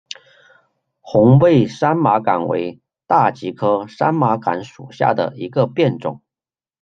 [0.99, 6.23] 红背山麻杆为大戟科山麻杆属下的一个变种。